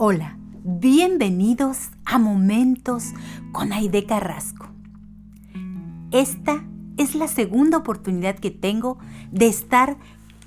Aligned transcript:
Hola, 0.00 0.38
bienvenidos 0.62 1.90
a 2.04 2.20
Momentos 2.20 3.14
con 3.50 3.72
Aide 3.72 4.06
Carrasco. 4.06 4.68
Esta 6.12 6.62
es 6.96 7.16
la 7.16 7.26
segunda 7.26 7.78
oportunidad 7.78 8.38
que 8.38 8.52
tengo 8.52 8.98
de 9.32 9.48
estar 9.48 9.96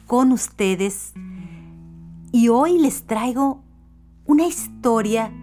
con 0.07 0.31
ustedes 0.31 1.11
y 2.31 2.47
hoy 2.47 2.79
les 2.79 3.03
traigo 3.03 3.61
una 4.25 4.47
historia 4.47 5.33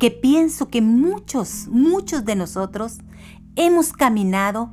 que 0.00 0.10
pienso 0.10 0.68
que 0.68 0.82
muchos, 0.82 1.68
muchos 1.70 2.24
de 2.24 2.34
nosotros 2.34 2.98
hemos 3.54 3.92
caminado 3.92 4.72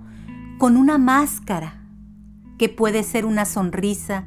con 0.57 0.75
una 0.75 0.97
máscara 0.97 1.83
que 2.57 2.69
puede 2.69 3.03
ser 3.03 3.27
una 3.27 3.45
sonrisa, 3.45 4.25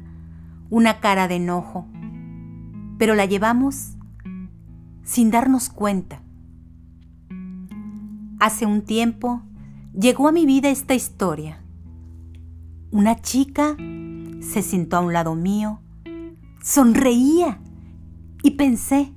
una 0.69 1.01
cara 1.01 1.27
de 1.27 1.35
enojo, 1.35 1.89
pero 2.97 3.15
la 3.15 3.25
llevamos 3.25 3.97
sin 5.09 5.31
darnos 5.31 5.69
cuenta. 5.69 6.21
Hace 8.39 8.67
un 8.67 8.83
tiempo 8.83 9.41
llegó 9.99 10.27
a 10.27 10.31
mi 10.31 10.45
vida 10.45 10.69
esta 10.69 10.93
historia. 10.93 11.63
Una 12.91 13.19
chica 13.19 13.75
se 13.75 14.61
sentó 14.61 14.97
a 14.97 14.99
un 14.99 15.11
lado 15.11 15.33
mío, 15.33 15.79
sonreía 16.61 17.59
y 18.43 18.51
pensé, 18.51 19.11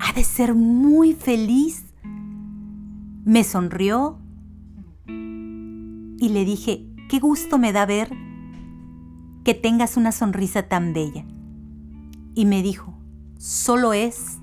ha 0.00 0.14
de 0.14 0.24
ser 0.24 0.54
muy 0.54 1.12
feliz. 1.12 1.84
Me 3.26 3.44
sonrió 3.44 4.20
y 5.06 6.28
le 6.30 6.46
dije, 6.46 6.86
qué 7.10 7.20
gusto 7.20 7.58
me 7.58 7.74
da 7.74 7.84
ver 7.84 8.10
que 9.44 9.52
tengas 9.52 9.98
una 9.98 10.12
sonrisa 10.12 10.62
tan 10.62 10.94
bella. 10.94 11.26
Y 12.34 12.46
me 12.46 12.62
dijo, 12.62 12.94
solo 13.38 13.92
es 13.92 14.38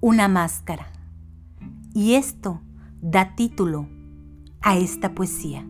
una 0.00 0.28
máscara. 0.28 0.86
Y 1.94 2.14
esto 2.14 2.60
da 3.00 3.34
título 3.34 3.88
a 4.60 4.76
esta 4.76 5.14
poesía. 5.14 5.66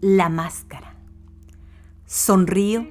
La 0.00 0.28
máscara. 0.28 0.96
Sonrío 2.06 2.88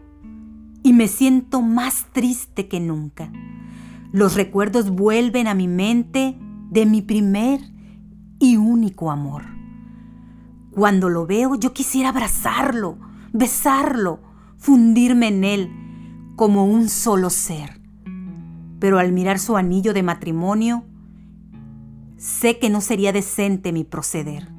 y 0.84 0.94
me 0.94 1.08
siento 1.08 1.62
más 1.62 2.08
triste 2.12 2.68
que 2.68 2.80
nunca. 2.80 3.32
Los 4.12 4.36
recuerdos 4.36 4.90
vuelven 4.90 5.48
a 5.48 5.54
mi 5.54 5.68
mente 5.68 6.38
de 6.70 6.86
mi 6.86 7.02
primer 7.02 7.62
y 8.40 8.58
único 8.58 9.12
amor. 9.12 9.44
Cuando 10.72 11.10
lo 11.10 11.28
veo 11.28 11.56
yo 11.56 11.74
quisiera 11.74 12.10
abrazarlo, 12.10 12.98
besarlo, 13.32 14.20
fundirme 14.58 15.28
en 15.28 15.44
él 15.44 15.83
como 16.36 16.66
un 16.66 16.90
solo 16.90 17.30
ser. 17.30 17.82
Pero 18.80 19.00
al 19.00 19.12
mirar 19.12 19.40
su 19.40 19.56
anillo 19.56 19.94
de 19.94 20.04
matrimonio, 20.04 20.84
sé 22.18 22.60
que 22.60 22.70
no 22.70 22.82
sería 22.82 23.12
decente 23.12 23.72
mi 23.72 23.84
proceder. 23.84 24.52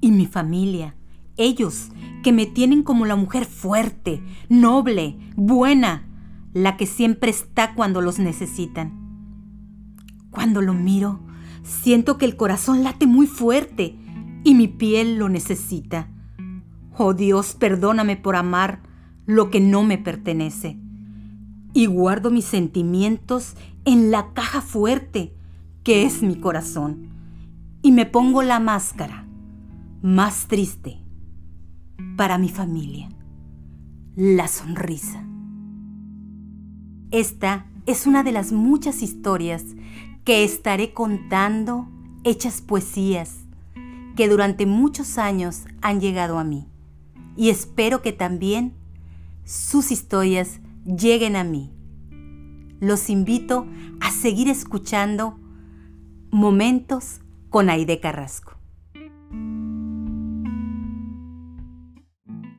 Y 0.00 0.12
mi 0.12 0.26
familia, 0.26 0.94
ellos 1.36 1.88
que 2.22 2.32
me 2.32 2.46
tienen 2.46 2.82
como 2.82 3.06
la 3.06 3.16
mujer 3.16 3.44
fuerte, 3.44 4.22
noble, 4.48 5.16
buena, 5.36 6.06
la 6.52 6.76
que 6.76 6.86
siempre 6.86 7.30
está 7.30 7.74
cuando 7.74 8.00
los 8.00 8.18
necesitan. 8.18 9.06
Cuando 10.30 10.60
lo 10.60 10.74
miro, 10.74 11.20
siento 11.62 12.18
que 12.18 12.24
el 12.24 12.36
corazón 12.36 12.82
late 12.82 13.06
muy 13.06 13.26
fuerte 13.26 13.96
y 14.44 14.54
mi 14.54 14.68
piel 14.68 15.16
lo 15.16 15.28
necesita. 15.28 16.08
Oh 16.96 17.14
Dios, 17.14 17.54
perdóname 17.54 18.16
por 18.16 18.36
amar 18.36 18.85
lo 19.26 19.50
que 19.50 19.60
no 19.60 19.82
me 19.82 19.98
pertenece. 19.98 20.78
Y 21.72 21.86
guardo 21.86 22.30
mis 22.30 22.46
sentimientos 22.46 23.54
en 23.84 24.10
la 24.10 24.32
caja 24.32 24.62
fuerte 24.62 25.34
que 25.84 26.04
es 26.04 26.22
mi 26.22 26.36
corazón. 26.36 27.10
Y 27.82 27.92
me 27.92 28.06
pongo 28.06 28.42
la 28.42 28.58
máscara 28.58 29.26
más 30.02 30.46
triste 30.46 30.98
para 32.16 32.38
mi 32.38 32.48
familia, 32.48 33.08
la 34.14 34.48
sonrisa. 34.48 35.24
Esta 37.10 37.66
es 37.86 38.06
una 38.06 38.22
de 38.22 38.32
las 38.32 38.52
muchas 38.52 39.02
historias 39.02 39.64
que 40.24 40.42
estaré 40.42 40.92
contando, 40.92 41.88
hechas 42.24 42.60
poesías, 42.60 43.44
que 44.16 44.28
durante 44.28 44.66
muchos 44.66 45.18
años 45.18 45.64
han 45.82 46.00
llegado 46.00 46.38
a 46.38 46.44
mí. 46.44 46.66
Y 47.36 47.50
espero 47.50 48.02
que 48.02 48.12
también 48.12 48.74
sus 49.46 49.92
historias 49.92 50.58
lleguen 50.84 51.36
a 51.36 51.44
mí. 51.44 51.72
Los 52.80 53.08
invito 53.08 53.66
a 54.00 54.10
seguir 54.10 54.48
escuchando 54.48 55.38
Momentos 56.30 57.20
con 57.48 57.70
Aide 57.70 58.00
Carrasco. 58.00 58.55